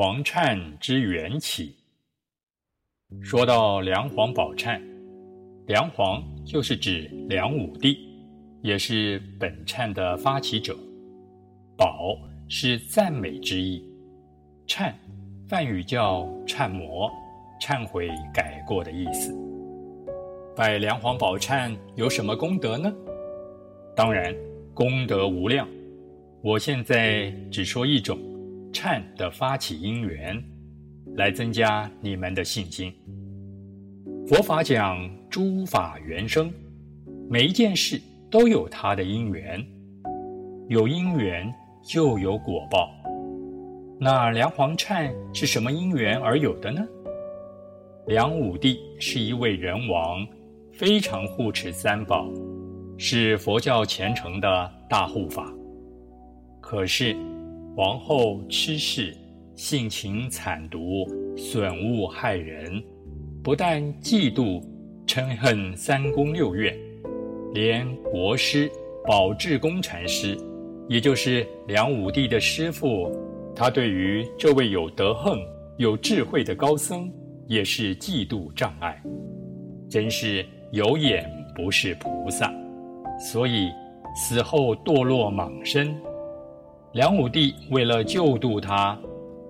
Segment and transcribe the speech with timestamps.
[0.00, 1.74] 黄忏之缘起。
[3.20, 4.80] 说到梁皇宝忏，
[5.66, 7.98] 梁皇就是指梁武帝，
[8.62, 10.78] 也是本忏的发起者。
[11.76, 12.16] 宝
[12.48, 13.82] 是赞美之意，
[14.68, 14.92] 忏，
[15.48, 17.10] 梵语叫忏摩，
[17.60, 19.36] 忏悔改过的意思。
[20.54, 22.94] 拜梁皇宝忏有什么功德呢？
[23.96, 24.32] 当然，
[24.72, 25.68] 功德无量。
[26.40, 28.16] 我现在只说一种
[28.72, 30.42] 忏的发起因缘，
[31.16, 32.92] 来增加你们的信心。
[34.26, 34.98] 佛法讲
[35.30, 36.52] 诸法缘生，
[37.28, 38.00] 每一件事
[38.30, 39.64] 都有它的因缘，
[40.68, 42.90] 有因缘就有果报。
[43.98, 46.86] 那梁皇忏是什么因缘而有的呢？
[48.06, 50.26] 梁武帝是一位人王，
[50.72, 52.30] 非常护持三宝，
[52.96, 55.52] 是佛教虔诚的大护法。
[56.60, 57.16] 可是，
[57.78, 59.16] 皇后痴氏
[59.54, 62.82] 性情惨毒，损物害人，
[63.40, 64.60] 不但嫉妒、
[65.06, 66.76] 嗔恨三宫六院，
[67.54, 68.68] 连国师
[69.06, 70.36] 宝智公禅师，
[70.88, 73.16] 也就是梁武帝的师父，
[73.54, 75.38] 他对于这位有德行、
[75.76, 77.08] 有智慧的高僧，
[77.46, 79.00] 也是嫉妒障碍，
[79.88, 82.52] 真是有眼不是菩萨，
[83.20, 83.68] 所以
[84.16, 85.94] 死后堕落蟒身。
[86.92, 88.98] 梁武帝为了救度他，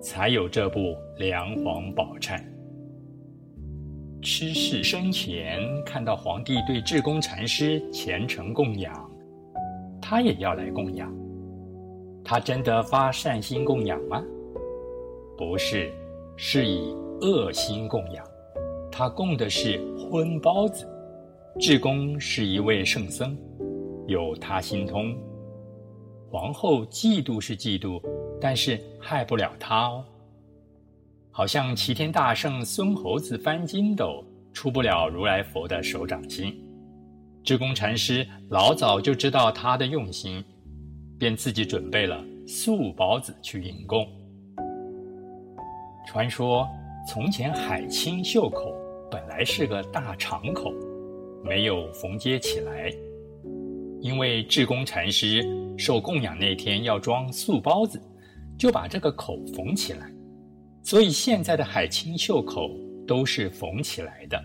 [0.01, 0.79] 才有这部
[1.17, 2.37] 《梁皇宝忏》。
[4.21, 8.93] 痴氏生前看到皇帝对智公禅师虔诚供养，
[10.01, 11.09] 他也要来供养。
[12.25, 14.21] 他真的发善心供养吗？
[15.37, 15.89] 不是，
[16.35, 18.25] 是以恶心供养。
[18.91, 20.85] 他供的是荤包子。
[21.57, 23.37] 智公是一位圣僧，
[24.07, 25.15] 有他心通。
[26.31, 27.99] 皇后嫉妒是嫉妒，
[28.39, 30.05] 但是害不了他哦。
[31.31, 34.23] 好像齐天大圣孙猴子翻筋斗，
[34.53, 36.63] 出不了如来佛的手掌心。
[37.43, 40.43] 智公禅师老早就知道他的用心，
[41.17, 44.07] 便自己准备了素包子去引供。
[46.05, 46.67] 传说
[47.07, 48.71] 从前海清袖口
[49.09, 50.71] 本来是个大敞口，
[51.43, 52.93] 没有缝接起来。
[54.01, 55.43] 因为智公禅师
[55.79, 58.01] 受供养那天要装素包子，
[58.57, 60.11] 就把这个口缝起来，
[60.83, 62.69] 所以现在的海清袖口
[63.07, 64.37] 都是缝起来的。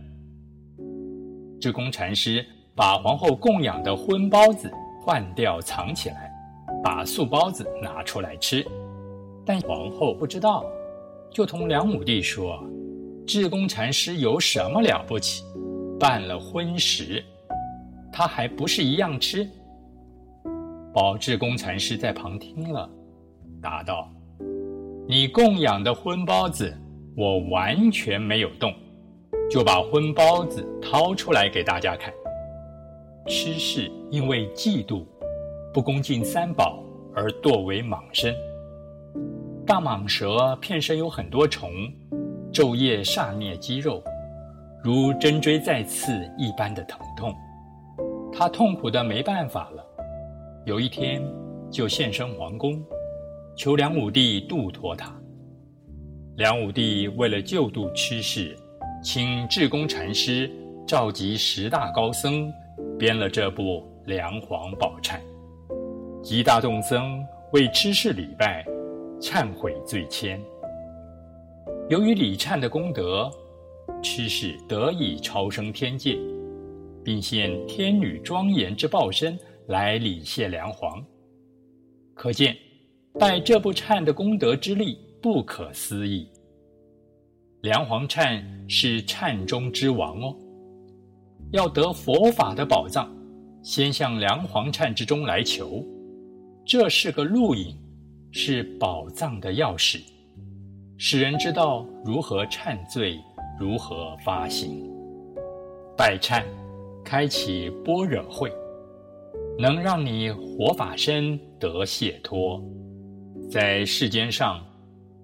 [1.61, 2.47] 智公禅师
[2.77, 4.71] 把皇后供养的荤包子
[5.03, 6.33] 换掉藏起来，
[6.85, 8.65] 把素包子拿出来吃，
[9.45, 10.65] 但皇后不知道，
[11.33, 12.63] 就同梁武帝说
[13.27, 15.43] ：“智公禅师有什么了不起？
[15.99, 17.25] 办了荤食。”
[18.13, 19.51] 他还不是一样吃？
[20.95, 22.89] 宝智公禅师在旁听了，
[23.61, 24.09] 答道
[25.09, 26.73] ：“你供养的荤包子，
[27.17, 28.73] 我完全没有动，
[29.51, 32.15] 就把荤包子掏出来给大家看。
[33.27, 35.05] 吃是因为嫉妒，
[35.73, 36.79] 不恭敬三宝
[37.13, 38.33] 而堕为蟒身。
[39.67, 41.73] 大蟒蛇片身有很多虫，
[42.53, 44.01] 昼夜煞虐肌肉，
[44.81, 47.35] 如针锥再刺一般的疼痛。”
[48.33, 49.85] 他痛苦的没办法了，
[50.67, 51.23] 有一天
[51.71, 52.83] 就现身皇宫，
[53.55, 55.15] 求梁武帝度脱他。
[56.37, 58.57] 梁武帝为了救度痴氏，
[59.03, 60.51] 请智公禅师
[60.87, 62.51] 召集十大高僧，
[62.99, 65.19] 编了这部《梁皇宝忏》。
[66.23, 68.65] 集大众僧为痴氏礼拜，
[69.21, 70.41] 忏悔罪愆。
[71.91, 73.31] 由于礼忏的功德，
[74.03, 76.19] 痴氏得以超生天界。
[77.05, 79.39] 并现天女庄严之报身
[79.69, 81.03] 来礼谢梁皇，
[82.13, 82.55] 可见
[83.19, 86.29] 拜这部忏的功德之力不可思议。
[87.63, 90.37] 梁皇忏是忏中之王哦，
[91.53, 93.11] 要得佛法的宝藏，
[93.63, 95.83] 先向梁皇忏之中来求，
[96.67, 97.75] 这是个路引，
[98.33, 100.03] 是宝藏的钥匙，
[100.99, 103.19] 使人知道如何忏罪，
[103.59, 104.87] 如何发心，
[105.97, 106.45] 拜忏。
[107.07, 108.51] 开启般若会，
[109.59, 112.63] 能让你活法身得解脱，
[113.49, 114.65] 在世间上，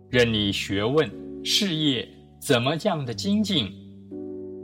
[0.09, 1.11] 任你学问
[1.45, 3.73] 事业怎么样的精进，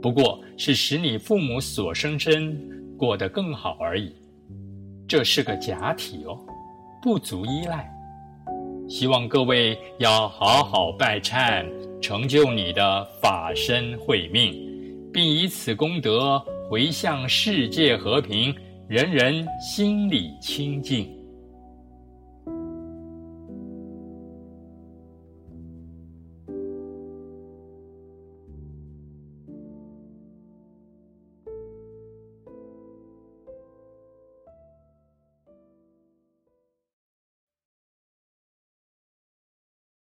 [0.01, 2.57] 不过是使你父母所生身
[2.97, 4.13] 过得更好而已。
[5.07, 6.39] 这是个假体哦，
[7.01, 7.89] 不足依赖。
[8.87, 11.65] 希望各位要好好拜忏，
[12.01, 14.53] 成就你的法身慧命，
[15.11, 16.41] 并以此功德。
[16.69, 18.53] 回向世界和平，
[18.89, 21.16] 人人心里清净。